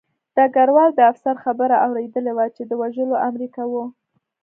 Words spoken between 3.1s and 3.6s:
امر یې